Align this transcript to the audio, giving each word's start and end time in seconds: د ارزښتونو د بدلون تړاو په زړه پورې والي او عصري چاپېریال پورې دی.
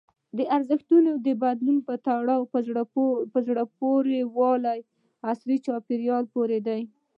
د 0.37 0.39
ارزښتونو 0.55 1.11
د 1.25 1.27
بدلون 1.43 1.77
تړاو 2.05 2.41
په 3.33 3.39
زړه 3.47 3.63
پورې 3.79 4.19
والي 4.37 4.79
او 4.83 4.87
عصري 5.29 5.57
چاپېریال 5.65 6.23
پورې 6.35 6.59
دی. 6.67 6.81